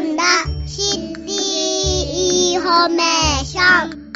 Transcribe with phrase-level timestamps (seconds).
[0.00, 0.24] んだ。
[0.66, 4.08] シティインフォメーション。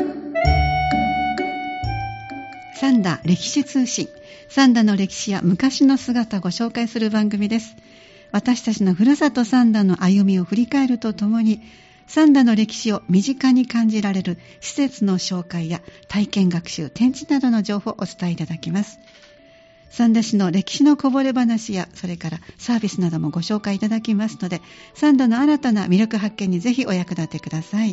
[2.77, 4.09] 三田歴史通信。
[4.49, 7.75] 三田の歴史や昔の姿をご紹介する番組です。
[8.33, 11.61] 私たちのふるさと三田の歩みを振り返るとともに
[12.07, 18.99] 三田の歴史を身近に感じられる施設の紹介や体験学習展示などの情報をお伝えいただきます。
[19.93, 24.63] 三田市の歴史のこぼれ話やそれからサービスなどもご紹介いただきますので
[24.95, 27.91] 三田の新たな魅力発見にぜひお役立てください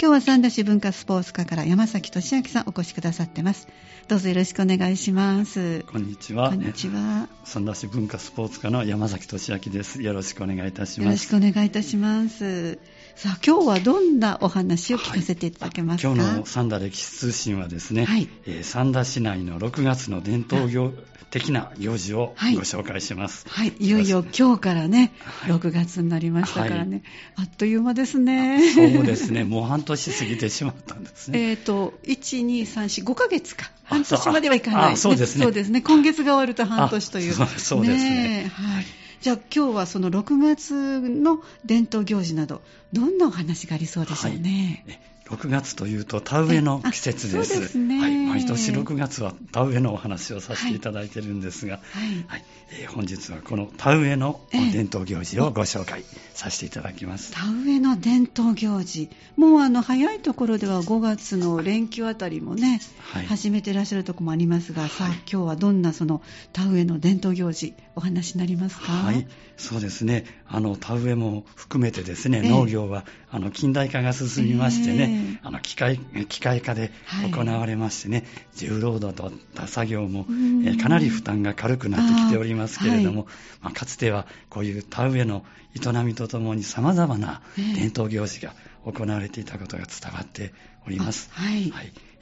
[0.00, 3.68] 今日は三田市文化スポーツ課から山崎俊明さんお越しくださってます
[4.08, 6.48] どうぞよろしくお願いしますこんにちは。
[6.48, 10.02] こんにちは三田市文化スポーツ課の山崎俊明です。
[10.02, 11.28] よろしくお願いいたしよろします。
[11.28, 12.78] くお願いいたします
[13.16, 20.92] さあ今日はどんなお話を聞かせていただけますか、今日の三田歴史通信はですね、はいえー三田市内の6月の伝統行
[21.30, 23.46] 的な行事をはいご紹介します。
[23.48, 27.02] はい、いよいよ今日からね、はい6月になりましたからね、
[27.36, 28.60] あっという間ですね。
[28.74, 31.50] そうですね、 もう半年過ぎてしまったんですね。
[31.50, 33.70] えっと、1、2、3、4、5ヶ月か。
[33.86, 34.92] あ半年まではいかない。
[34.94, 35.82] あそうですね そうですね。
[35.82, 37.40] 今月が終わると半年という。
[37.40, 39.03] あそうですねえはい。
[39.24, 42.60] じゃあ今日はその6月の伝統行事など、
[42.92, 44.84] どんなお話がありそうでしょうね？
[44.86, 47.58] え6月というと田植えの季節です。
[47.58, 52.24] ですねはい、毎年6月は田植えのお話をさせていただいてるんですが、はい。
[52.26, 57.32] はいえー本日はこの田植えのええ伝統行事をご紹介させていただきます。
[57.32, 59.08] 田植えの伝統行事。
[59.36, 66.20] もうあの、早いところでは5月の連休あたりもね、はい始めてらっしゃるところもありますが、さあはい今日はどんなその
[66.52, 68.92] 田植えの伝統行事お話になりますか？
[68.92, 70.24] はい、そうですね。
[70.46, 75.98] あの田植えも含めてですね、ええ農業はあの近代化が進みましてね、ええあの機械
[76.28, 77.30] 機械化ではい。
[77.30, 78.24] 行われましてね、
[78.56, 80.66] 重労働といった作業も、うん。
[80.66, 83.26] えーかなり負担が軽くなってきておりますけれども、
[83.60, 87.74] あまあ、かつてはこういう田植えの営みとともに様々なええ。
[87.74, 88.54] 伝統行事が
[88.84, 90.52] 行われていたことが伝わって
[90.86, 91.30] おります。
[91.36, 91.72] あはい。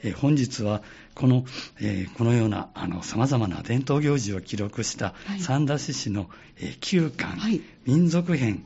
[0.03, 0.81] えー本日は
[1.15, 1.45] この,、
[1.79, 5.39] えーこのようなあの様々な伝統行事を記録したはい。
[5.39, 7.61] 三田市市の、えー旧館、はい。
[7.85, 8.63] 民族編、まあ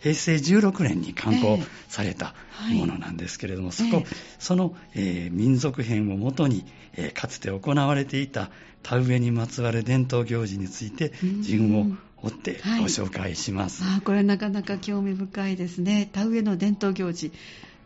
[0.00, 4.06] 平成16年に刊行ええされたはいものなんですけれども、そこ、ええ。
[4.38, 8.50] その、えー民族編をもとに、えーかつて行われていた
[8.82, 11.42] 田植えにまつわる伝統行事についてうん。
[11.42, 11.86] 順を
[12.22, 12.80] 追ってはい。
[12.80, 13.84] ご紹介します。
[13.84, 16.08] ああこれなかなか興味深いですね。
[16.12, 17.32] 田植えの伝統行事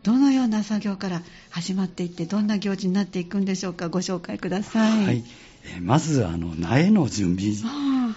[0.01, 3.87] どのような作業から始まっていってどんな行事になっていくんでしょうか？
[3.89, 5.23] ご紹介ください、はい。
[5.65, 7.53] えーまずあの苗の準備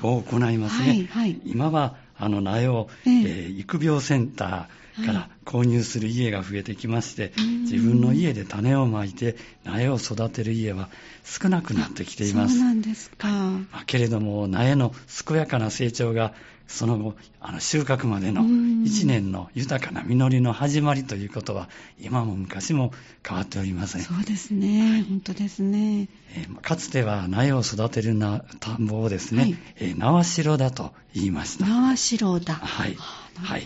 [0.02, 0.86] を行いますね。
[0.88, 1.40] はいはい。
[1.44, 3.12] 今はあの苗を、ええ。
[3.12, 4.66] えー育苗センター
[5.04, 9.34] から購入する家が増えてきまして、うん自分の家で種をまいて
[9.64, 10.88] 苗を育てる家は
[11.24, 12.58] 少なくなってきています。
[12.58, 14.94] そうなんですか、まあけれども苗の
[15.26, 16.32] 健やかな成長が
[16.68, 21.68] その後あの収穫までのうん1年の豊かな実りの始まりということは
[21.98, 22.92] 今も昔も
[23.26, 24.02] 変わっておりません。
[24.02, 26.08] そうですね、本当ですね。
[26.36, 31.66] えーかつては苗を育てるな田んぼをですね、はいえー縄代だと言いました。
[31.66, 32.54] 縄代だ。
[32.54, 32.94] はい。
[32.94, 33.62] はあなはい。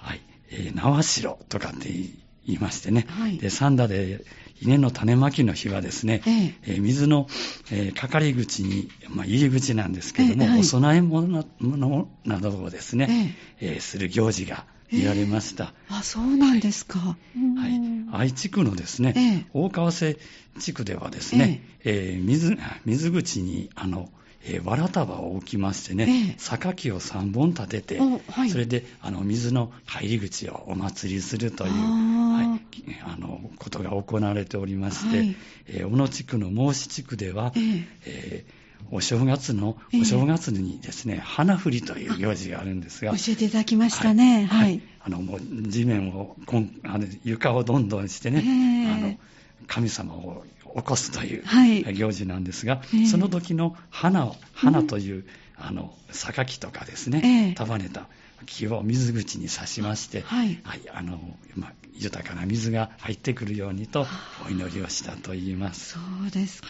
[0.00, 0.20] はい。
[0.52, 1.88] えー縄代とかって
[2.46, 3.06] 言いましてね。
[3.08, 3.38] はい。
[3.38, 4.24] で、三田で
[4.60, 6.74] 稲の種まきの日はですね、ええ。
[6.76, 7.26] ー水の、
[7.70, 15.72] えーかかり口に、まあ、入り口なんですけれども、ええはいお供え物なものなどをですね、えーする行事が見られました。
[15.88, 16.98] あ、そうなんですか。
[16.98, 17.80] はい、
[18.12, 19.46] 愛知区のですね、ええ。
[19.54, 20.18] 大川瀬
[20.58, 24.10] 地区ではですね、えー水水口にあの、
[24.44, 26.34] えーわら束を置きましてね、ええ。
[26.38, 28.50] 榊を3本立てて、おはい。
[28.50, 35.36] それであの水の入り口をお祭りするという、はい、あのことが行われておりまして、はい。
[35.68, 37.86] えー小野地区の孟子地区では、ええ。
[38.06, 40.00] えーお正月の、ええ。
[40.02, 44.44] お正月にですね、花振りという行事があるんですが、教えていただきましたね。
[44.44, 44.82] はい。
[45.00, 48.92] あのもう地面をこんあの床をどんどんしてね、ええ。
[48.92, 49.18] あの
[49.66, 50.44] 神様を
[50.74, 51.82] 起こすという、はい。
[51.94, 53.06] 行事なんですが、ええ。
[53.06, 55.24] その時の花を花という、
[55.56, 57.54] あの榊とかですね、ええ。
[57.54, 58.06] 束ねた
[58.46, 60.60] 木を水口に刺しまして、はい。
[60.92, 61.18] あの
[61.56, 64.06] まあ豊かな水が入ってくるようにと
[64.46, 65.92] お祈りをしたと言います。
[65.92, 65.98] そ
[66.28, 66.68] うですか。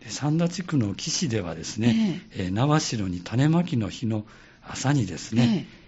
[0.00, 4.24] で三田地区の岸ではですね、えー縄代に種まきの日の
[4.66, 5.87] 朝にですね、えー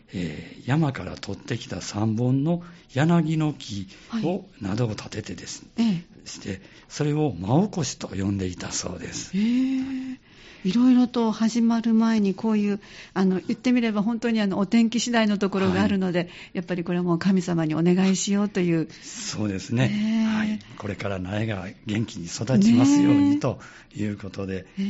[0.66, 2.62] 山から取ってきた3本の
[2.92, 3.88] 柳の木
[4.24, 5.82] を、はいなどを立ててですね、え
[6.24, 6.28] え。
[6.28, 9.32] してそれを真起こしと呼んでいたそうです。
[9.34, 10.29] ええ
[10.64, 12.80] いろいろと始まる前にこういう
[13.14, 18.88] あの言ってみれば本当にあのお天気次第のところがあるので、はい、やっぱりこれはもう神様にお願いしようという。
[19.02, 23.58] そうですね、はい、これから苗が元気に育ちますようにと
[23.94, 24.82] いうことで、は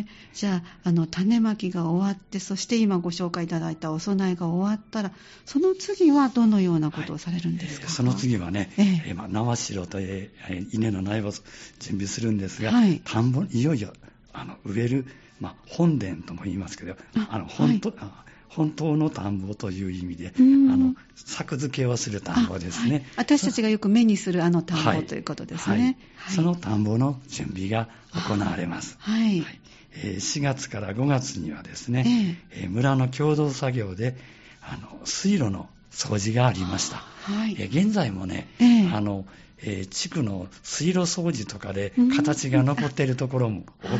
[0.00, 5.12] い、じゃああの種まきが終わってそして今ご紹介いただいたお供えが終わったら
[5.44, 11.42] その次はどのようなことをされるんですか、その次はね、えーえーま代と、えー、稲の苗を準
[11.92, 12.72] 備するんですが、
[13.04, 13.92] 田んぼいよいよ
[14.34, 15.06] あの植える、
[15.40, 16.96] まあ、本殿とも言いますけど、
[17.30, 17.98] あの本当、はい。
[18.54, 29.44] 本当の田んぼという意味で、あの作付けをする田んぼですね、はい、私たちがよく目にするあの田んぼということですね、はい、その田んぼの準備が行われます、はい。
[29.96, 34.16] えー、4月から5月にはですね、えー、村の共同作業で
[34.62, 37.56] あの水路の掃除がありました、はい。
[37.58, 39.26] えー、現在もね、えー、あの
[39.66, 43.96] えー、地区の水路掃除とかで形が残っているところも多く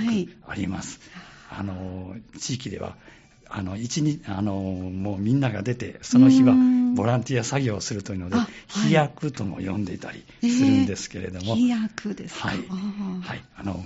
[0.46, 1.00] あります。
[1.48, 2.96] はい、あの地域では
[3.48, 6.54] あの一日あのもうみんなが出てその日は
[6.94, 8.36] ボランティア作業をするというので、
[8.68, 12.48] 飛躍とも呼んでいたりするんですけれども、飛躍ですか。
[12.48, 12.58] はい、
[13.22, 13.84] はい、あの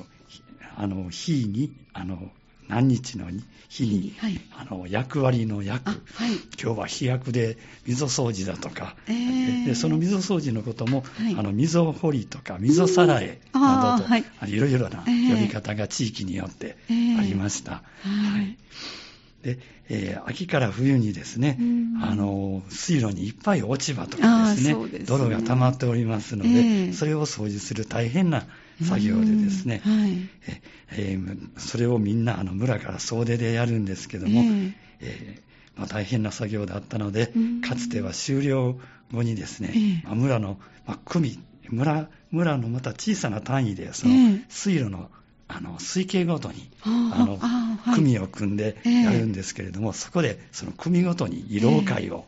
[0.76, 2.30] あの日にあの
[2.68, 3.26] 何日の
[3.68, 17.82] 日に、はい、あの役割の役、はい、今日は飛躍で溝掃除だとか、えー、でその溝掃除のことも、はい、あの溝掘りとか溝さらえなどと、はい、いろいろな呼び方が地域によってありました。
[18.04, 18.58] えー、はい。
[19.42, 21.58] で、えー、秋から冬にですね、
[22.02, 24.98] あの水路にいっぱい落ち葉とかですね、すね。
[25.06, 28.46] 泥が溜まっておりますので、えー、それを掃除する大変な
[28.82, 30.28] 作業でですね、はい。
[30.92, 37.32] えー、それをみんなあの村から総出でやるんですけども、えーえーまあ、大変な作業だったので、
[37.66, 38.78] かつては終了
[39.12, 41.38] 後にですね、まあ、村の、まあ、組
[41.70, 44.14] 村村のまた小さな単位でその
[44.48, 45.10] 水路の
[45.50, 47.38] あの水系ごとにあの、
[47.94, 52.24] 組を組んでやるんですけれども、そこでその組ごとに慰労会を、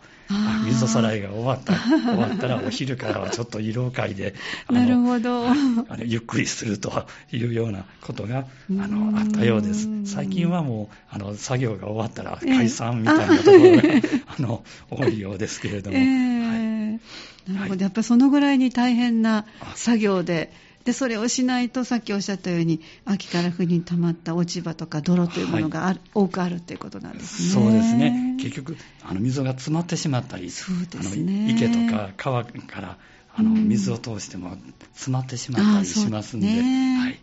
[0.65, 4.35] 水さらいが終わった終わったらお昼からはちょっと慰労会で
[4.71, 5.49] なるほど。
[5.49, 9.89] あのゆっくりするというようなことがあのあったようです。
[10.05, 13.83] 最近はもうあの作業が終わったら解散みたいなところが、
[14.27, 14.37] あ。
[14.41, 20.53] の多いようですけれども、えー、はい、なるほど、やっぱりそのぐらいに大変な作業で
[20.91, 27.65] でそれをしないとさっきおっしゃったように秋から冬に溜まった落ち葉とか泥というものがはい、多くあるということなんですね。
[27.65, 28.37] そうですね。
[28.41, 32.99] 結局あの溝が詰まってしまったりそうですね、池とか川から
[33.37, 34.57] あの水を通しても
[34.95, 36.47] 詰まってしまったりしますんで。
[36.49, 37.21] ね、はい。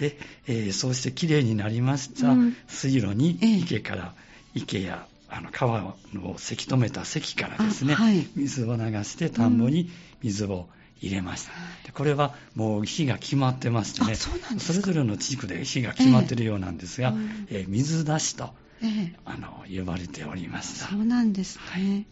[0.00, 0.18] で
[0.48, 2.34] えー、そうしてきれいになりました
[2.66, 4.14] 水路に池から、
[4.54, 5.94] 池やあの川を
[6.36, 9.88] せき止めた堰からですね、はい、水を流して田んぼに
[10.20, 10.68] 水を
[11.00, 11.52] 入れました。
[11.84, 14.14] でこれはもう日が決まってましてね。
[14.14, 18.50] そ、それぞれの地区で日が決まってるようなんですが、えー、えー、水出しと、
[18.82, 20.88] えー、あの呼ばれておりました。
[20.88, 21.62] そうなんですね。
[21.64, 22.06] はい。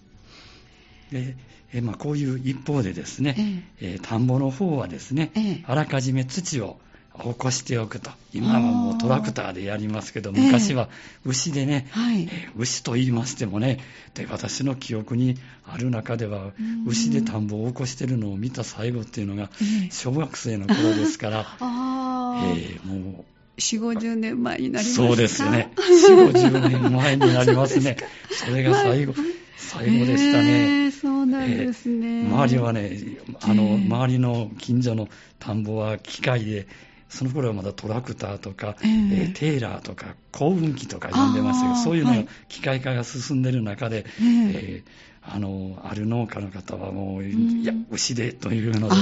[1.12, 1.37] で
[1.73, 3.94] えまあ、こういう一方でですね、え。
[3.94, 6.79] えー、田んぼの方はですね、ええ、あらかじめ土を
[7.22, 8.10] 起こしておくと。
[8.32, 10.88] 今はもうトラクターでやりますけど、昔は
[11.24, 13.80] 牛でね、えーはい、えー、牛と言いましてもね、
[14.14, 16.52] で、私の記憶にある中では、
[16.86, 19.50] 牛で田んぼを起こしてるのを見た最後っていうのが、
[19.90, 23.24] 小学生の頃ですから、 えー、もう、
[23.58, 25.72] 4、50年前になりますそうですよね。
[25.76, 27.96] 4、50年前になりますね。
[28.30, 29.14] それが最後。
[29.56, 30.84] 最後でしたね。
[30.84, 32.98] えー、そうなんですね、えー、周りはね、
[33.40, 35.08] あの、周りの近所の
[35.38, 36.66] 田んぼは機械で
[37.08, 48.97] その頃はまだトラクターとか、えー、えー、テーラーとか、耕運機とか呼んでますけど、そういうのが機械化が進んでる中で、えー、えー、あの、ある農家の方はもう、いや、牛でというので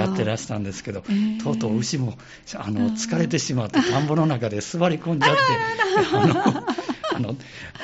[0.00, 1.02] やってらしたんですけど、
[1.42, 2.14] とうとう牛も、
[2.54, 5.42] あの、疲れてしまって、田んぼの中で座り込んじゃって、
[6.16, 6.48] あ の、
[7.09, 7.36] あの、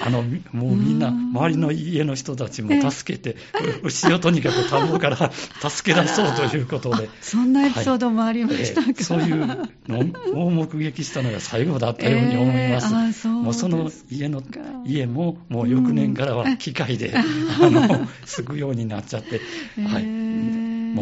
[0.05, 3.37] あの、もうみんな、周りの家の人たちも助けて、
[3.83, 5.31] 牛をとにかく田んぼから
[5.69, 7.09] 助け出そうということで。
[7.21, 9.47] そんなエピソードもありましたか、はいえー、そういう
[9.89, 12.95] のを目撃したのが最後だったように思います。
[12.95, 14.43] えー、そもうその家の、
[14.85, 19.41] 家も、もう翌年からは機械で、あの、すぐようになっちゃって、
[19.87, 20.26] はい。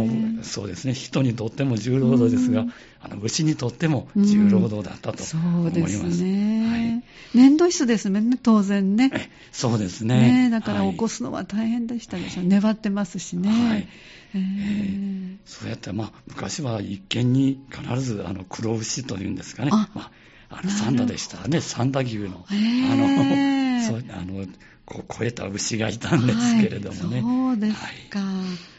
[0.01, 2.67] もうそうですね、人にとっても重労働ですが、
[3.01, 6.17] あの牛にとっても重労働だったと思います。
[6.17, 6.67] すね。
[6.67, 9.31] はい、粘土質ですね、当然ね。
[9.53, 10.49] そうですね。
[10.49, 13.49] ねだから起こすのは大変でしたでしょ、はい、粘ってますしね。
[13.49, 13.89] はい
[14.35, 20.11] えー、そうやって、まあ、昔は一見に必ずあの黒牛というんですかね、あまあ、
[20.51, 24.47] あのサンダでしたらね、サンダ牛の、あの、 そうあの
[24.85, 27.17] こう超えた牛がいたんですけれどもね。
[27.17, 27.77] はい、そうです
[28.11, 28.19] か。
[28.19, 28.74] はい、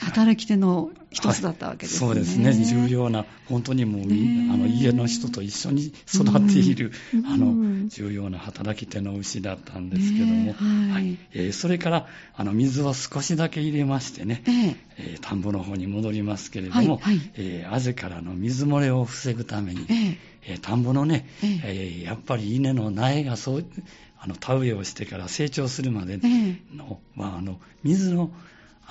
[0.00, 2.08] 働き手の一つだったわけですね。
[2.08, 2.64] はい、そうですね。
[2.64, 4.04] 重要な、本当にもう、あ
[4.56, 14.42] の家の人と一緒に育っている、うん、あの、重要な働き手の牛だったんですけども、はい、えー、それから、あの、水を少しだけ入れましてね、
[14.98, 17.16] えー、田んぼの方に戻りますけれども、はい。
[17.18, 19.86] はい、えー、あぜからの水漏れを防ぐために、
[20.46, 23.64] えー、田んぼのね、えー、やっぱり稲の苗がそう、
[24.18, 26.18] あの田植えをしてから成長するまで
[26.72, 28.30] の,、まあ、あの水の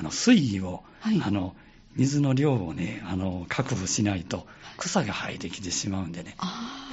[0.02, 1.56] あの水位を、はい、あの
[1.96, 6.36] 水の量をね、あの確保しないと草が生えてきてしまうんでね、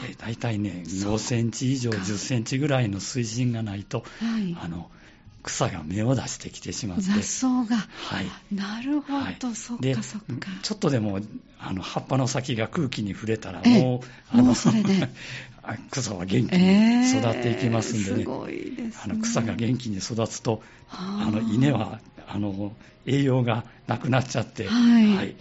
[0.07, 4.91] えー、大体ね、5センチ以上、10センチぐらいの水深がないと、はい、あの
[5.42, 7.04] 草が芽を出してきてしまって。
[7.04, 7.76] 雑草が。
[7.76, 8.54] はい。
[8.54, 10.50] なるほど、はい、そっかそっか。
[10.62, 11.21] ちょっとでも、
[11.59, 14.54] あの、葉っぱの先が空気に触れたら、もう、あの。
[15.90, 18.21] 草は元気に育っていきますんでね。
[18.21, 18.92] えー、すごいですね。
[19.04, 22.73] あの草が元気に育つと、あの稲はあの
[23.07, 25.37] 栄養がなくなっちゃって、はい、はい、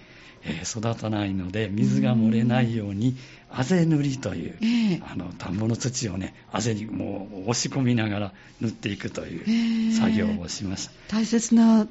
[0.47, 3.15] えー、育たないので水が漏れないように、
[3.49, 11.87] あぜ塗りという、えー、あの田んぼの土をねあぜにもう押し込みながら塗っていくという作業をしました、えー、大切な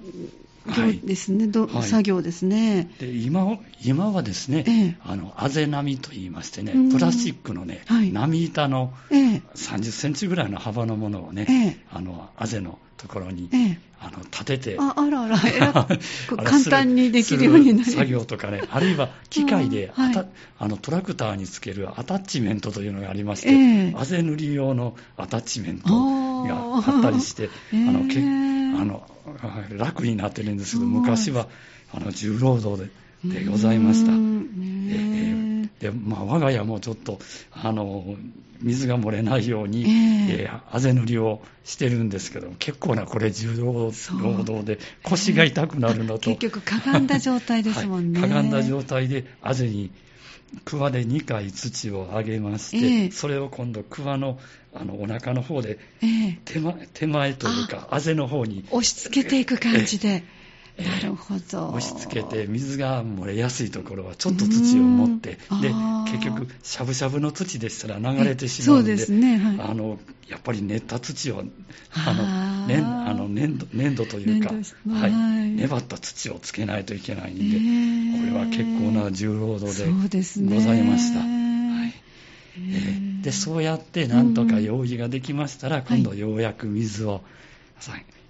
[1.02, 2.90] ですね、はい、作業ですね。
[2.98, 13.50] で今今はですね、ええ、あのあぜ波と言いましてね、プラスチックのね、はい、波板の30センチぐらいの幅のものをね、え、あのあぜのところに、
[14.00, 28.20] あの立てて、ああらあら、簡単にできるようになる作業とかね、あるいは機械であ、はい、あのトラクターにつけるアタッチメントというのがありまして、あぜ塗り用のアタッチメントがあったりして、あのけ
[28.74, 29.08] あの
[29.76, 31.48] 楽になってるんですけど、昔は
[31.92, 32.90] あの重労働で
[33.24, 34.12] でございました。
[34.12, 37.18] えー、でまあ、我が家もちょっと
[37.52, 38.16] あの
[38.60, 43.92] 水が漏れないように、えー、えー、あぜ塗りをしてるんですけど結構なこれ重労
[44.44, 49.90] 働で腰が痛くなるのと、結局かがんだ状態ですもんね、はい、かがんだ状態であぜに
[50.64, 54.38] 桑で2回土をあげまして、えー、それを今度桑の
[54.74, 55.78] あのお腹の方で
[56.44, 60.22] 手前,、手前というかあぜの方に押し付けていく感じで、
[60.76, 61.68] えー、なるほど。
[61.70, 65.72] 押し付けて水が漏れやすいところはちょっと土を持ってで
[66.12, 69.98] 結局しゃぶしゃぶの土でしたら流れてしまうのでそうですね、はい、あの
[70.28, 75.12] やっぱり練った土をあの粘あの粘土粘土というか、はい、
[75.50, 79.86] 粘った土をつけないといけないんで、えー、これは結構な重労働で
[80.54, 81.20] ございました。
[81.20, 81.94] はい。
[82.58, 87.22] えー、でそうやってなんとか用意ができましたら、今度ようやく水を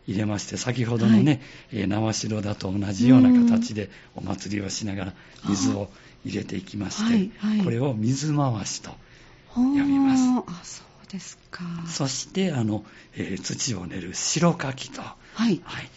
[0.06, 1.40] 入れまして先ほどのね、
[1.72, 5.12] はい、縄代だと同じような形でお祭りをしながら
[5.48, 5.88] 水を
[6.24, 8.90] 入れていきまして、はいはい、これを水回しと
[9.54, 10.82] 呼びます。
[11.06, 11.64] あそうですか。
[11.86, 12.84] そしてあの、
[13.16, 15.16] えー、土を練る白かきと、は
[15.50, 15.60] い。
[15.64, 15.90] はい。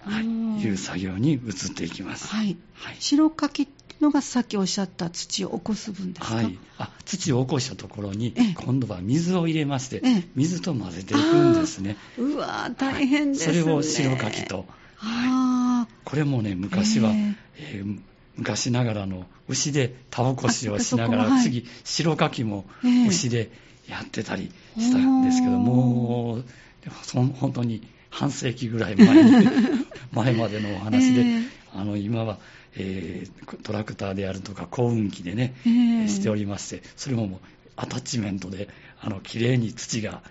[0.00, 2.28] はい、いう作業に移っていきます。
[2.28, 2.56] はい。
[2.74, 3.68] はい、白かき
[4.00, 10.02] のがさっきおっしゃった土を起こす分ですか、はい、あ土を起こしたところに、今度は水を入れまして、
[10.34, 11.96] 水と混ぜていくんですね。
[12.18, 14.66] うわ大変ですね、はい、それを白かきと。
[14.96, 17.10] はい、これもね、昔は、
[17.56, 18.00] えー、
[18.36, 22.66] 昔ながらの牛で田起こしをしながら、はい、次、白かきも
[23.08, 23.50] 牛で
[23.88, 26.44] やってたりしたんですけど、もう、
[27.12, 29.06] 本当に半世紀ぐらい前
[30.12, 31.24] 前までのお話で、
[31.74, 32.38] あの今は
[32.76, 37.40] えー、トラクターであるとか幸運機でね、えー、しておりましてそれももう
[37.74, 38.68] アタッチメントで
[39.00, 40.22] あの綺麗に土が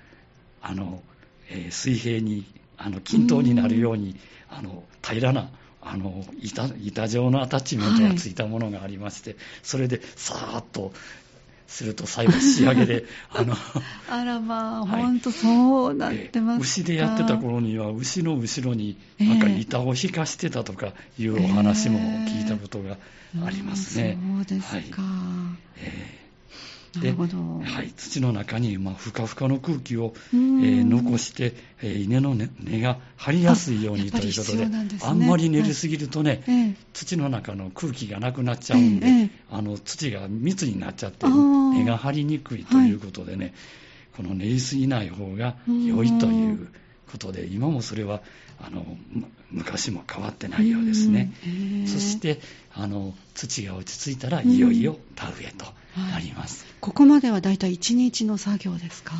[0.61, 1.01] あの、
[1.49, 2.45] えー、水平に
[2.77, 4.17] あの均等になるように、
[4.49, 5.49] あの平らな
[5.81, 10.91] あの板板状のアタッチメントがついたものがありまして、はい、それでさーっと
[11.67, 13.55] すると最後仕上げで、 あの、
[14.09, 22.97] あらまあ、本当そうなってます牛でやってた頃には、牛の後ろになんか板を引かしてたとかいうお話も聞いたことが
[23.45, 24.17] ありますね。
[24.19, 25.01] えー、そうですか。
[25.01, 26.24] はいえー
[26.99, 43.53] で、はい、土の中に、まあ、ふかふかの空気を、えー、残して、えー、稲の根、ね、が張りやすいようにということで、あね、あんまり練りすぎるとね、はい、土の中の空気がなくなっちゃうんで、えー、あの土が密になっちゃって、根が張りにくいということでね、はい、
[44.17, 46.69] この練りすぎない方が良いという
[47.11, 48.21] ことで、今もそれは
[48.59, 48.85] あの
[49.55, 51.33] 昔も変わってないようですね。
[51.87, 52.39] そして
[52.73, 55.65] あの土が落ち着いたらいよいよ田植えと
[55.97, 56.65] なります。
[56.81, 59.13] ここまではだいたい1日の作業ですか、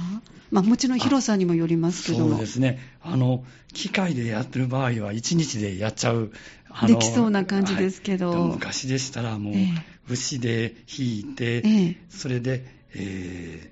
[0.52, 2.30] まあ、もちろん広さにもよりますけど。
[2.30, 2.80] そうですね。
[3.02, 6.32] あの機械でやってる場合は1日でやっちゃう
[6.86, 9.54] できそうな感じですけど、はい、昔でしたらもう、
[10.10, 13.72] 牛で引いて、えー、それで、え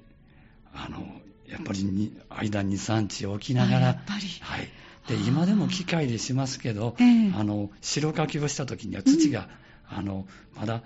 [0.74, 1.06] ー、あの
[1.50, 4.70] やっぱりに間2、3日置きながら、やっぱり、はい、
[5.08, 7.34] で今でも機械でしますけど、ええ。
[7.36, 9.50] あの白かきをした時には土が、
[9.88, 10.84] あのまだ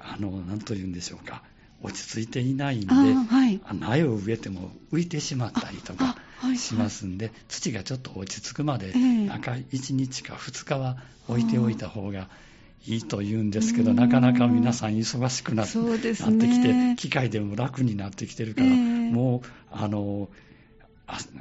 [0.00, 1.42] あのなんというんでしょうか
[1.82, 3.60] 落ち着いていないんではい。
[3.64, 6.16] あ苗を植えても浮いてしまったりとか
[6.56, 9.26] しますんで、土がちょっと落ち着くまで、ええ。
[9.26, 10.96] なんか1日か2日は
[11.28, 12.28] 置いておいた方が
[12.86, 13.96] いいと言うんですけど、うん。
[13.96, 19.10] なかなか皆さん忙しくなってきて、ね機械でも楽になってきてるから、ええ。
[19.10, 20.45] もう、あの、あ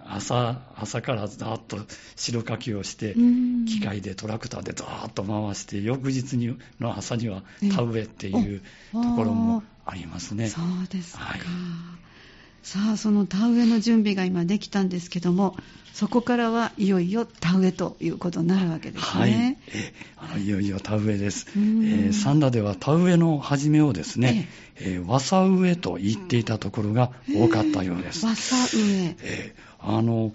[0.07, 1.77] 朝、朝からざーっと
[2.15, 3.65] 白かきをして、うん。
[3.65, 8.61] 機械でトラクターでザーッと回して、翌日にの朝にはええ田植えっていう
[8.93, 10.47] おところもありますね。
[10.47, 11.39] そうですか、はい
[12.65, 15.55] さあその田植えの準備が今できたんですけども
[15.93, 21.79] そこからはいよいよ田植えということになるわけですはい、ね、えあのいよいよ田植えです、えうん。
[22.09, 28.25] ー三田では田植えの始めをですね、えー、和佐植えと言っていたところが多かったようです。
[28.25, 30.33] 和佐植ええーあの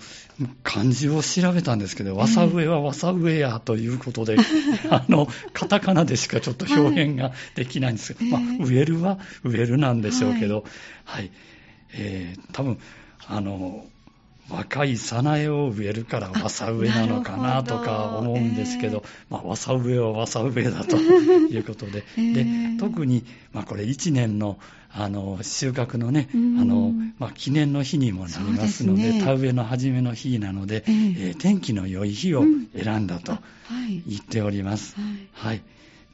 [0.62, 4.36] 漢字を調べたんですけど、和佐植えは和佐植えやということで、
[4.88, 10.64] あのカタカナでしかちょっと表現ができないんですけど、はいまあ、植えるは植えるなんでしょうけど、
[11.04, 11.32] はい
[11.94, 12.78] えー多分
[13.26, 13.86] あの
[14.50, 22.74] 若い早苗を植えるから和佐植えなのかなとか思うんですけど、なるまあ、和佐植えは和佐植えだということで、 えー。
[22.74, 24.58] で特に、まあ、これ1年の
[24.92, 26.58] あの収穫のね、うん。
[26.58, 29.22] あのまあ、記念の日にもなりますので、ね。
[29.22, 30.92] 田植えの初めの日なので、ええ。
[31.28, 32.44] えー天気の良い日を
[32.74, 33.38] 選んだと
[34.08, 34.96] 言っております。
[35.32, 35.52] はい。
[35.52, 35.62] はい。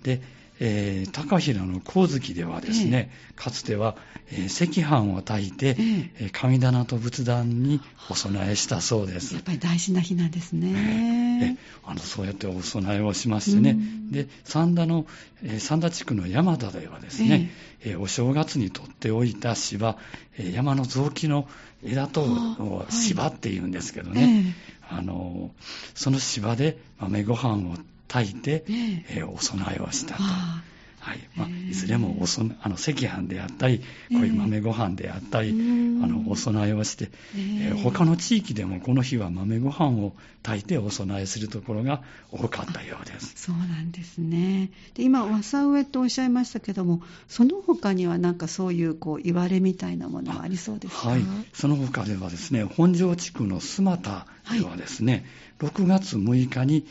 [0.03, 0.21] で、
[0.61, 3.97] えー高平の光月ではですね、かつては、
[4.31, 5.75] えー赤飯を炊いて、ええ。
[6.21, 9.35] えー神棚と仏壇にお供えしたそうです。
[9.35, 9.43] やっ。
[9.43, 11.59] ぱり大事な日なんですえね。
[11.85, 14.11] あのそうやってお供えをしましてね、うん。
[14.11, 15.07] で三田の、
[15.43, 17.51] えー三田地区の山田ではですね、
[17.83, 19.97] えーお正月に取っておいた芝、
[20.39, 21.49] えー山の雑木の
[21.85, 24.55] 枝と芝っていうんですけどえね、
[24.89, 25.51] あの
[25.95, 27.77] その芝で豆ご飯を
[28.09, 29.05] 炊いて、ええ。
[29.19, 30.23] えーお供えをしたと。
[30.23, 30.63] あ
[30.99, 31.21] はい。
[31.37, 36.03] まあいずれもおそあの赤飯であったり、こういう豆ご飯であったり、うん。
[36.03, 37.73] あのお供えをして、ええ。
[37.75, 43.35] ー他の地域でもこの日は豆ご飯を炊いてお供えするところが多かったようです。
[43.37, 44.71] そうなんですね。
[44.95, 51.11] で今、和佐植えとおっしゃいましたけども、その他にはなんかそういうこう言われみたいなものはありそうですか？
[51.11, 51.23] はい、
[51.53, 55.25] その他ではですね、本庄地区のスマタではですね、
[55.61, 56.87] 6月6日に、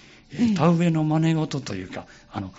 [0.55, 2.51] 田植えの真似事というか、あの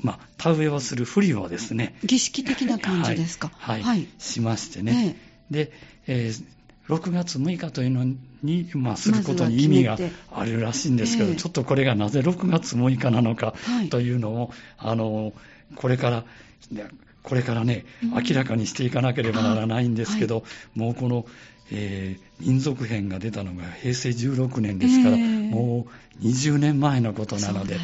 [0.00, 3.50] まあ、田植えをするふりをですね、儀式的な感じですか。
[3.56, 4.06] はい、はい。
[4.18, 5.16] しましてね、
[5.50, 5.72] で、
[6.06, 6.44] えー
[6.88, 8.04] 6月6日というの
[8.42, 9.96] に、まあ、することに意味が
[10.32, 11.36] あるらしいんですけど、ええ。
[11.36, 13.88] ちょっとこれがなぜ6月6日なのかはい。
[13.88, 15.32] というのを、あの
[15.76, 16.24] これから、
[16.70, 16.88] ね
[17.22, 18.10] これからね、うん。
[18.10, 20.42] 明らかにしていかなければならないんですけど、は
[20.74, 21.24] もうこの、
[21.72, 25.50] えー民族編が出たのが平成16年ですから、ええ。
[25.50, 25.86] も
[26.20, 27.80] う20年前のことなので、ね。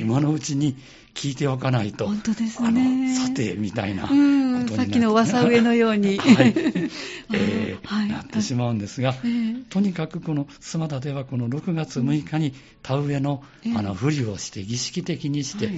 [0.00, 0.76] 今のうちに
[1.14, 6.18] 聞いておかないと、本当ですあねのさてみたいなことうんになってさっきの和佐植えのように。
[6.18, 6.34] はい。
[6.52, 6.90] あー
[7.34, 8.08] えーはい。
[8.08, 9.54] なってしまうんですが、ええ。
[9.70, 13.74] とにかくこのスマダではこの6月6日に田植えの,、ええ。
[13.76, 15.70] あのふりをして儀式的にして、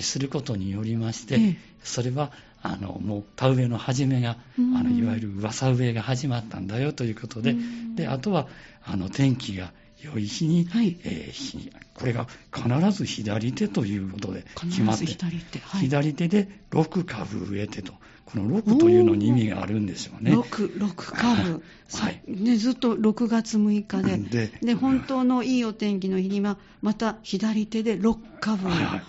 [0.00, 1.56] することによりまして、ええ。
[1.84, 4.76] それはあのもう田植えの始めが、うん。
[4.76, 7.96] あのいわゆる噂植えが始まったんだよということで,、うん。
[7.96, 8.46] であとは
[8.84, 15.58] あの天気が良い日に、はいえーこれが必ず左手ということで決まって左手。
[15.58, 15.80] はい。
[15.82, 17.92] 左手で6株植えてと、
[18.24, 20.32] この6というのに意味があるんでしょうね。
[20.32, 21.62] 6、6株。
[21.86, 24.16] さ はいね、ずっと6月6日で。
[24.48, 28.68] でで、本当のいいお天気の日には、また左手で6株。
[28.68, 29.02] はいはい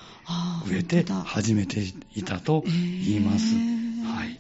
[0.70, 1.84] 植えて始めて
[2.16, 3.56] いたと言います。
[3.56, 4.40] へーはい。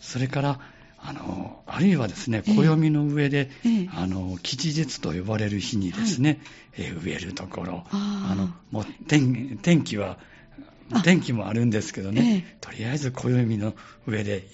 [0.00, 0.60] それから、
[1.06, 2.54] あの、あるいはですね、ええ。
[2.54, 3.88] 暦の上で、ええ。
[3.92, 6.40] あの、吉日と呼ばれる日にですね、
[6.78, 8.34] えー植えるところ、あー。
[8.34, 10.18] の、もう天天気は
[10.92, 13.74] あ、天気もあるんですけどね、えとりあえず暦の
[14.06, 14.46] 上で、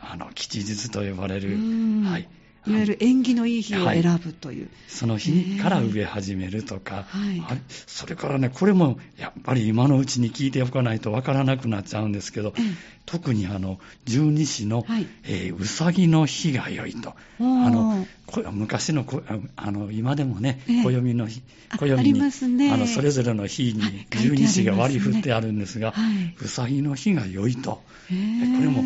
[0.00, 2.04] あの、吉日と呼ばれる、うん。
[2.04, 2.28] はい。
[2.66, 2.72] い。
[2.72, 4.68] わゆる縁起のいい日を選ぶという。
[4.88, 7.42] その日から植え始めるとか、はい。
[7.46, 7.60] あれ？
[7.86, 12.64] それからね、これもやっぱり今のうちに聞いておかないとわからなくなっちゃうんですけど、ええ。
[13.06, 15.06] 特にあの十二支の、はい。
[15.24, 17.14] えーうさぎの日が良いと。
[17.40, 20.82] あのこ昔のこああの今でもね、ええ。
[20.82, 22.72] 暦の日、あ暦にあね。
[22.72, 26.34] あのそれぞれの日に十二支が割り振ってあるんですが、はい。
[26.40, 27.82] うさぎの日が良いと。
[28.10, 28.56] へー。
[28.56, 28.82] これも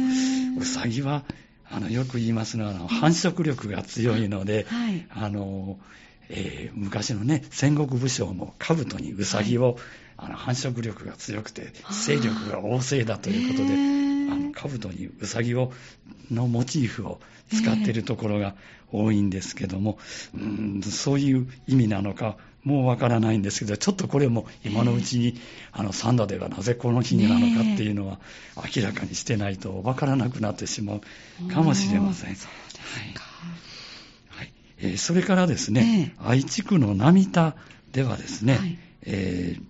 [0.60, 1.24] うさぎは
[1.72, 5.06] あのよく言いますのはあの繁殖力が強いので、はい。
[5.10, 5.78] あの
[6.28, 9.76] えー昔のね戦国武将も兜にうさぎを、
[10.16, 15.72] あの繁殖力が強くて勢力が旺盛だということで、あの兜にうさぎを
[16.30, 17.20] のモチーフを
[17.52, 18.54] 使っているところが
[18.92, 19.98] 多いんですけども、
[20.34, 25.40] うんそういう意味なのかもうわからないんですけど、ちょっとこれも今のうちに、
[25.72, 28.20] あの、サンダではなぜこの日になのかっていうのは、
[28.56, 31.00] 明らかにしてないとわからなくなってしまう
[31.48, 32.36] かもしれません。
[32.36, 33.24] そうですか。
[34.28, 34.52] はい。
[34.78, 37.56] えー、それからですね、愛知区の並田
[37.92, 39.62] ではですね、はい、えー、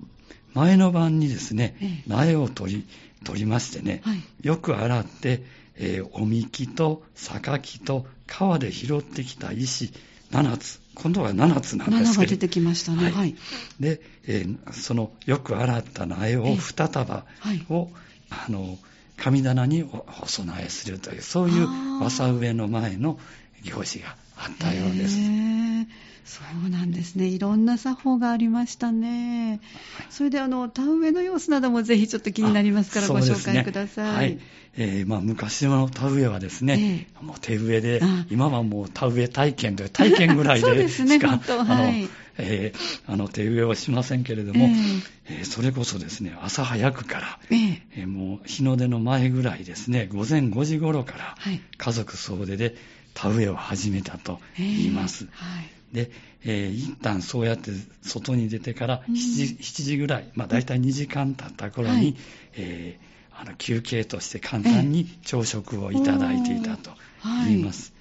[0.53, 2.87] 前の晩にですね、苗を取り、
[3.25, 5.43] 取りましてね、はい、よく洗って、
[5.77, 9.93] えー、おみきと榊と川で拾ってきた石
[10.33, 12.23] 7つ、今度は7つなんですけど。
[12.23, 13.11] 7が出てきましたね。
[13.11, 13.37] はい。
[13.79, 17.25] で、えー、そのよく洗った苗を2束
[17.69, 17.91] を、
[18.31, 18.79] あの、
[19.17, 21.69] 神棚にお供えするという、そういう
[22.03, 23.19] 朝植えの前の
[23.63, 25.17] 行事があったようです。
[26.25, 27.27] そうなんですね。
[27.27, 29.61] いろんな作法がありましたね。
[30.09, 34.07] それであの田植えの様子などもぜひちょっと気になりますからご紹介ください。
[34.07, 34.39] ね、はい。
[34.79, 42.09] えー、まあ昔の田植えはですね、えー、もう手植えで、今はもう田植え体験で体験ぐらいで しか、ね、あの、はい、
[42.39, 45.03] えー、あの手植えはしませんけれども、えー
[45.41, 51.37] えー、それこそですね、朝早くから、えー、えー、もう日の出の前ぐらいですね、午前5時頃から、
[51.77, 52.75] 家族総出で
[53.13, 55.27] 田植えを始めたと言います。
[55.33, 56.11] はいで、
[56.45, 57.71] えー、一旦そうやって
[58.03, 62.17] 外に出てから7時 ,7 時ぐらい、まあ大体2時間経った頃に、はい、
[62.55, 66.91] えー、あの休憩として簡単に朝食をいただいていたと
[67.47, 67.93] 言います。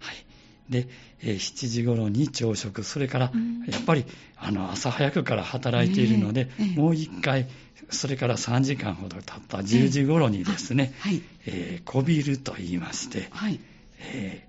[0.00, 0.24] はい、
[0.68, 0.88] で、
[1.20, 3.32] えー、7時頃に朝食、それから
[3.68, 4.04] やっぱり
[4.36, 7.48] あの朝早くから働いているので、もう一回、
[7.90, 11.22] それから3時間ほど経った10時頃にですね、はい。
[11.46, 13.60] えー、こびると言いまして、はい。
[13.98, 14.46] え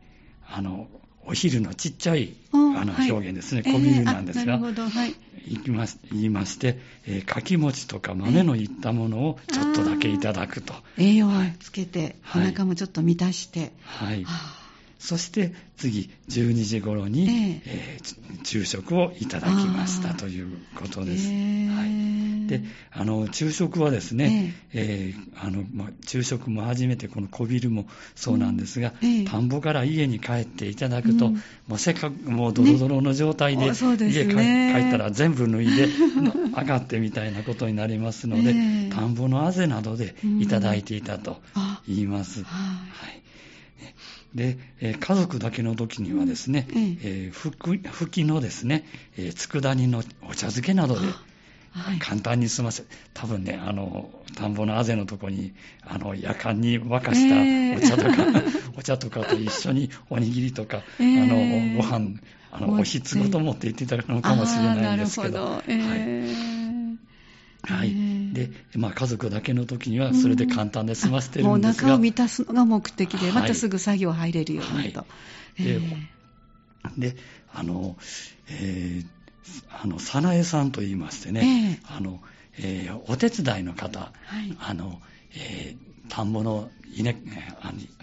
[0.48, 0.88] ー、あの
[1.26, 5.16] お昼のちっちゃいあの表現ですね、はい、小ビルなんですが、えーはい、
[5.48, 10.74] 言いま言いまして、えー、かき餅とか豆のいったものをちょっとだけいただくと。
[10.98, 13.72] 栄養をつけて、お腹もちょっと満たして。
[13.84, 14.24] はい。
[14.24, 14.63] はあ
[15.04, 17.98] そして次、12時頃に、ええ。
[18.02, 21.28] ー、昼食をいただきましたということです。
[21.28, 21.34] は
[21.86, 27.86] い、であの昼食はですね、えー、えー、あのま昼食も初めてこの小ビルも
[28.16, 31.34] そうなんですが、うん、田んぼから家に帰っていただくと、うん、
[31.68, 35.90] もうせっかくもうドロドロの状態で、ね、家帰ったら全部脱いで
[36.56, 38.56] 上がってみたいなことになりますので、
[38.90, 41.42] 田んぼのあぜなどでいただいていたと
[41.90, 42.40] 言います。
[42.40, 43.23] うん、はい
[44.36, 48.86] で、えー、家族だけの時にはですね、うん、えー、ふきのですね、
[49.18, 51.08] えー、佃煮のお茶漬けなどで、
[52.00, 62.20] 簡単に済ませ、多分ね、あの、田んぼのあぜのとこに、あの、夜間に沸かしたお茶とか、えー、お茶とかと一緒におにぎりとか、えー、あの、ご飯、
[62.52, 65.40] あの、おひつごと持って行っていただくのかもしれないんですけど。
[65.40, 65.64] ど。
[65.68, 66.98] えー、
[67.62, 67.80] はい。
[67.80, 68.23] はい。
[68.34, 75.02] で、まあ、家族だけの時にはそれで簡単で済ませてるんですが、もう中を満たすのが目的で、またすぐ作業入れるようにと。
[75.02, 75.06] は
[75.60, 75.80] い、で、
[76.98, 77.16] で、
[77.54, 77.96] あの、
[78.50, 79.08] えー、
[79.84, 82.22] あの、早苗さんと言いましてね、えー、あの、
[82.58, 84.08] えー、お手伝いの方、は
[84.42, 85.00] い、あの、
[85.36, 87.14] えー、田んぼの稲、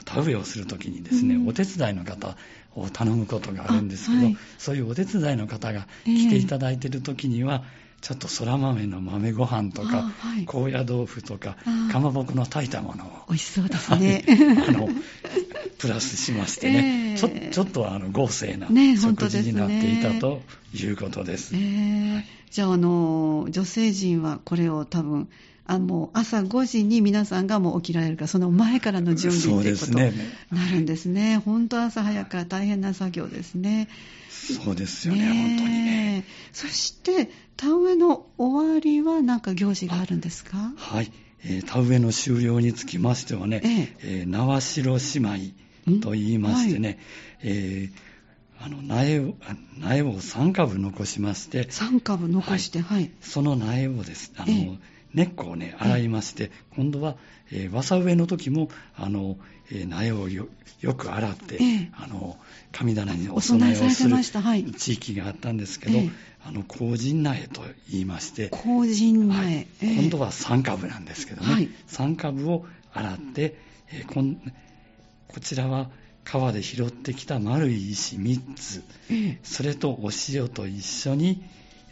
[0.04, 2.36] 田植えをするときにですね、うん、お手伝いの方
[2.76, 11.56] を頼むことがあるんですけど、はい、そういうお手伝いの方が来ていただいているときには、えーちょっとそら豆の豆ご飯とか、はい、高野豆腐とか、
[11.92, 13.08] かまぼこの炊いたものを。
[13.28, 14.24] 美味しそうですね。
[14.68, 14.88] あの、
[15.78, 20.42] プラスしましてね、えー、ちょちょっとあの豪勢な食事になっていたと
[20.74, 21.52] いうことです。
[21.52, 25.28] ねえーはい、じゃあ、あの、女性陣はこれを多分、
[25.70, 29.68] あの朝5時に皆さんがもう起きられるから、その前からの準備と。
[29.68, 30.12] いうことに
[30.50, 31.36] なるんですね。
[31.44, 33.88] 本当朝早くから大変な作業ですね。
[34.30, 36.24] そうですよね、ね本当にね。
[36.52, 40.72] そして、田植えの終わりは何か行事があるんですか？
[40.76, 41.12] はい、
[41.44, 43.96] えー、田植えの終了につきましてはね、ええ。
[44.02, 45.52] えー、縄代姉
[45.92, 46.98] 妹と言いましてね、はい、
[47.44, 48.10] えー
[48.62, 49.34] あの苗を
[49.78, 54.78] 苗を3株残しまして3株残して、はい、はい、その苗をですあの、え
[55.14, 57.16] 根っこをね、洗いまして、今度は、
[57.50, 59.38] えー、わさ植えの時も、あの、
[59.70, 60.48] えー、苗をよ
[60.94, 62.38] く洗って、えあの、
[62.72, 64.22] 神棚にお供えをする
[64.72, 66.10] 地域があったんですけど、え
[66.44, 73.56] あの、後陣苗と言いまして、後陣苗、はい、今度は3株なんですけどね、はい、3株を洗って、
[73.92, 74.40] えこん
[75.28, 75.90] こちらは
[76.24, 78.82] 川で拾ってきた丸い石3つ、
[79.42, 81.42] それとお塩と一緒に、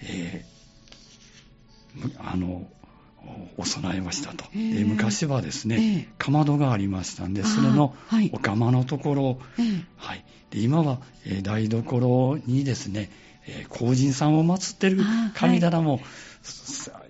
[0.02, 2.68] えー、あの、
[3.56, 4.44] お供えましたと。
[4.52, 7.94] で昔はですね、かまどがありましたんで、それの
[8.32, 9.38] お釜のところ、
[9.96, 13.10] はい、で今は、え台所にですね、
[13.46, 15.02] えー、皇人さんを祀ってる
[15.34, 16.02] 神棚も、はい、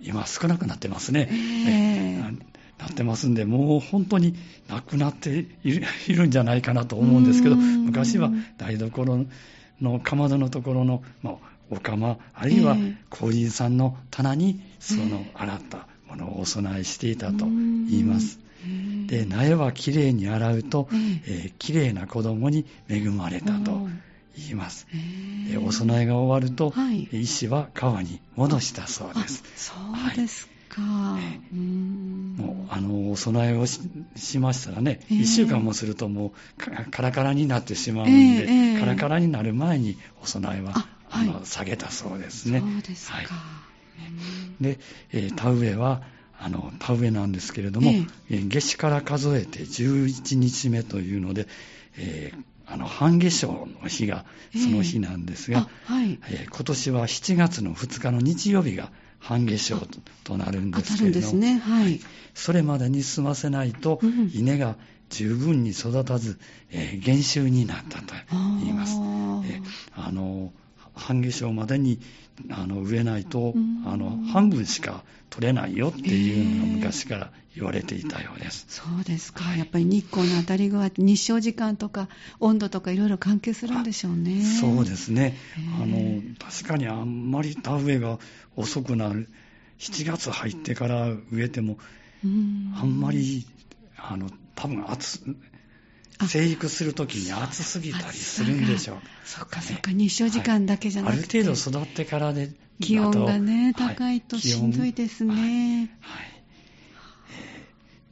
[0.07, 1.29] 今少なくなってますね。
[1.31, 4.35] えーなってますんで、もう本当に
[4.69, 5.81] なくなってい
[6.15, 9.25] る んじゃないかなと思うんですけど、昔は台所
[9.81, 11.35] のかまどのところの、まあ、
[11.69, 12.77] お釜、あるいは
[13.09, 18.39] 工人さんの棚にその洗ったものをお供えしていたと言います。
[19.07, 23.87] で、苗はきれいに洗うと、えー、きれいな子供に恵まれたと
[24.37, 24.87] 言います。
[25.51, 29.43] えお供えが終わると、はい、石は川に戻したそうです。
[29.55, 29.73] そ
[30.13, 30.81] うですか。
[30.81, 40.73] はい、もうあのお供えをしましたらね、1週間もするともうカラカラになってしまうんで、えー、カラカラになる前にお供えは
[41.09, 42.59] あの、下げたそうですね。
[42.59, 43.17] そうですか。
[43.17, 43.25] はい、
[44.61, 44.79] で、
[45.11, 46.01] えー、田植えは
[46.39, 47.91] あの田植えなんですけれども、
[48.29, 51.47] えー、夏至から数えて11日目というので、
[51.97, 59.87] えー、あの半夏生の日がその日なんですが、えーはい、えー、今年は7月の2日の日曜日が半夏生
[60.23, 61.59] となるんですけれども、ね。
[61.59, 61.99] はい、
[62.33, 63.99] それまでに済ませないと、
[64.33, 64.77] 稲が
[65.09, 66.39] 十分に育たず、
[66.71, 68.13] えー、減収になったと
[68.61, 68.95] 言います。
[68.95, 69.61] えー、
[69.95, 70.53] あの
[70.99, 71.99] 半夏生までに
[72.51, 73.53] あの植えないと、
[73.85, 78.65] あの半分しか取れないよっていうのが昔から言われていたようです。
[78.69, 82.07] えー、そうですか、はい、やっぱり日光の当たり具合、日照時間とか
[82.39, 84.41] 温度とかいろいろ関係するんでしょうね。
[84.43, 85.37] そうですね、
[85.81, 88.19] あの確かにあんまり田植えが
[88.55, 89.29] 遅くなる、
[89.79, 91.77] 7月入ってから植えても、
[92.23, 92.27] あ
[92.83, 93.45] んまり
[93.97, 95.21] あの多分暑
[96.27, 98.97] 生育するときに暑すぎたりするんでしょう。
[99.25, 102.51] そっかそっか、日照時間だけじゃなくて、はい、ある程度育ってからで、
[102.81, 105.97] 気温がね、高いとしんどいですね。
[106.01, 106.23] はい。
[106.23, 106.29] は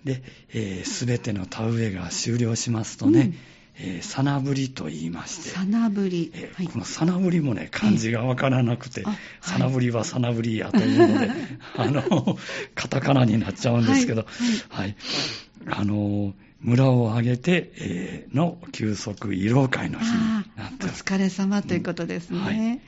[0.03, 0.21] い、
[0.53, 3.35] で、す、え、べ、ての田植えが終了しますとね、うん。
[3.79, 5.49] えー、さなぶりと言いまして。
[5.49, 6.31] さなぶり。
[6.33, 9.03] えーはい、このさなぶりもね、漢字がわからなくて、
[9.41, 11.31] さなぶりはさなぶりやというので、
[11.75, 12.37] あの、
[12.73, 14.25] カタカナになっちゃうんですけど、
[14.69, 14.87] はい。
[14.87, 14.95] はい、
[15.67, 20.11] あの、村を挙げて、えー、の休息慰労会の日に
[20.55, 22.37] なってお疲れ様ということですね。
[22.37, 22.81] うん、はい。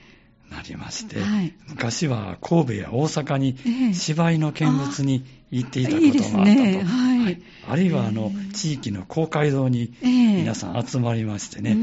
[0.50, 6.60] なりまして、はい、昔は神戸や大阪に芝居の見物に行っていたこともあったと。
[6.62, 6.84] いいね。
[6.84, 7.20] はい。
[7.20, 11.74] はい、あるいはあの、地域の公会堂に皆さん集まりましてね、え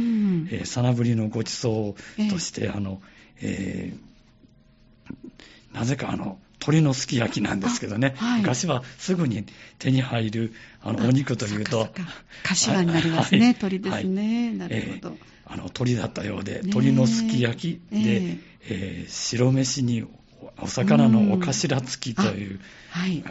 [0.62, 3.00] ー、さなぶりのごちそうとして、あの、
[3.40, 9.44] えー、なぜかあの、鶏のすき焼きなんですけどね、はい、昔はすぐに
[9.78, 11.88] 手に入るあのお肉というと、
[12.42, 15.16] 柏になりますね、はい、鳥ですね、はい、なるほど。
[15.16, 20.06] えー、あの鳥だったようで、鶏のすき焼きで、えー、えー、白飯に
[20.60, 23.22] お魚のお頭付きという、はい、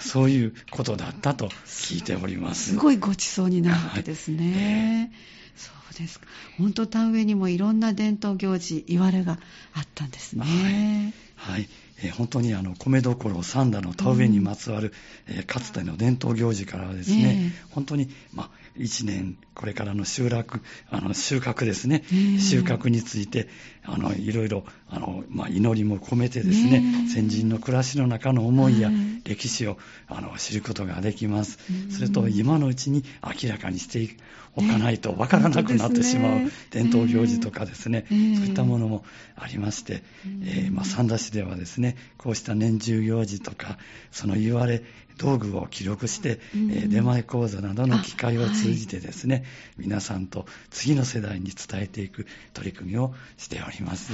[0.00, 2.70] そういうことだったと聞いております。
[2.70, 5.12] すごいごちそうになるわけですね。
[5.56, 6.26] そうですか。
[6.58, 9.38] 本当田植えにもいろんな伝統行事、いわれが
[9.72, 11.14] あったんですね。
[11.36, 11.68] はい。
[12.00, 14.92] はいえー、本当にあの米どころ三田の田植えにまつわる、
[15.28, 23.48] うん、えー、かつての伝統行事からですね、えー、本当に、まあ、1年これからの収穫あの収穫ですね、えー、収穫について
[23.84, 28.90] あのいろいろあの、まあ、祈りも込めてですね、先人の暮らしの中の思いや
[29.24, 31.58] 歴史をあの知ることができます、
[31.90, 34.16] それと今のうちに明らかにして
[34.54, 36.40] おかないとわからなくなってしまう
[36.70, 40.04] 伝統行事とかですね、そういったものもありまして、
[40.44, 43.78] えーまあ、三田市ではですねこうした年中行事とか
[44.12, 44.84] その言われ
[45.18, 49.44] 道具を記録して、うん、えー、出前講座などの機会を通じてですね、はい、
[49.76, 54.12] 皆さんと次の世代に伝えていく取り組みをしております。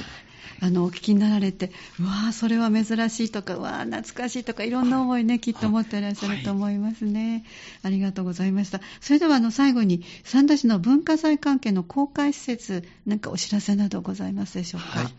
[0.60, 7.44] あのお聞きになられて、うわー、それは珍しいとか、うわー、懐かしいとか、いろんな思いね、きっと持っていらっしゃると思いますね。
[7.82, 8.80] はい、ありがとうございました。
[9.00, 15.00] それではあの最後に、三田市の文化財関係の公開施設、なんかお知らせなどございますでしょうか？
[15.00, 15.14] はい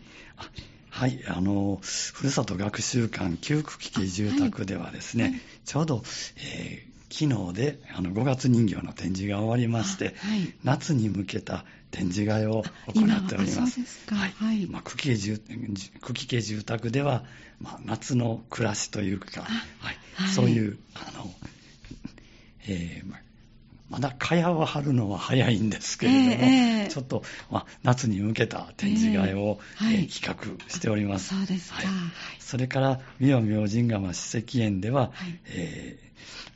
[0.90, 6.02] はい、あの、ふるさと学習館旧区危機住宅ではですね、はいはい、ちょうど、
[6.38, 12.64] えー、昨日であの5月人形の展示が終わりまして、はい、夏に向けた展示会を
[12.94, 13.80] 行っております。
[14.12, 14.66] はい。
[14.66, 15.40] まあ、区系住
[16.00, 17.24] 区系住宅では、
[17.60, 21.30] まあ、夏の暮らしというか、はい、そういう、あの、
[22.68, 23.20] えーまあ、
[23.88, 31.34] まだ蚊帳を張るのは早いんですけれども、えー、ちょっと、まあ、夏に向けた展示会を、えーはい、企画しております。
[31.36, 31.76] そうですか。
[31.76, 31.86] はい、
[32.40, 36.06] それから、妙明神釜史跡園では、はい、えー、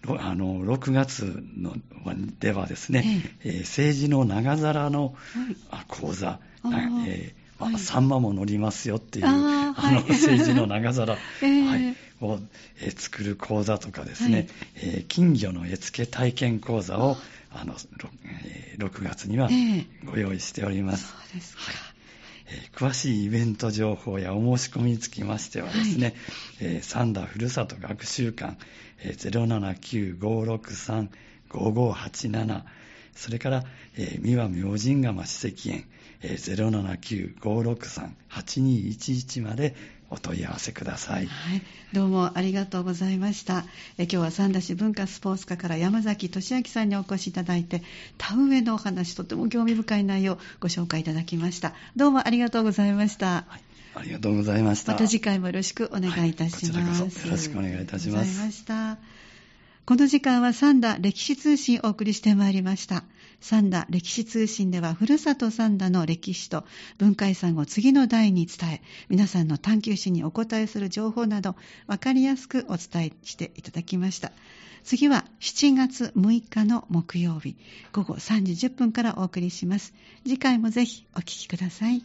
[0.06, 1.74] あの6月の
[2.38, 5.14] ではですね、えー、政治の長皿の
[5.88, 6.40] 講座、
[7.06, 12.38] えーまあ、サンマも乗りますよっていう、ああの 政治の長皿、 えー、はいを、
[12.80, 17.16] えー、作る講座とかですね、はい、えー、金魚の絵付け体験講座を
[17.52, 18.08] あの 6,、
[18.44, 19.48] えー、6月には
[20.04, 21.08] ご用意しております。
[21.08, 21.89] そうですか、はいえー、
[22.74, 26.14] 詳しいイベント情報やお申し込みにつきましてはですね、はい。
[26.60, 28.56] えー、サンダーふるさと学習館、
[29.02, 30.18] えー、
[31.48, 32.62] 079-563-5587
[33.14, 33.64] それから、
[33.96, 35.84] えー、三輪明神釜史跡園、
[36.22, 39.76] えー、079-563-8211まで
[40.10, 41.26] お問い合わせください。
[41.26, 43.64] はい、どうもありがとうございました。
[43.96, 47.82] え今日は三田市文化スポーツ課から山崎俊明さんにお越しいただいて、
[48.18, 51.74] 田植えのお話、とても興味深い内容をご紹介いただきました。
[51.94, 53.44] どうもありがとうございました。
[53.48, 54.92] はいありがとうございました。
[54.92, 57.02] また次回もよろしくお願いいたします。
[57.02, 58.64] はい、よろしくお願いいたします。
[59.90, 63.02] この時間は三田歴史通信をお送りしてまいりました。
[63.40, 66.64] 三田歴史通信では、ふるさと三田の歴史と
[66.98, 71.56] 文化遺産を次の代に伝え、皆さんの探求心にお答えする情報など、
[71.88, 74.30] わかりやすくお伝えしていただきました。
[74.84, 77.56] 次は7月6日の木曜日、
[77.92, 79.92] 午後3時10分からお送りします。
[80.22, 82.04] 次回もぜひお聴きください。